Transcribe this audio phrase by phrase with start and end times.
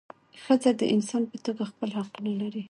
[0.43, 2.59] ښځه د انسان په توګه خپل حقونه لري.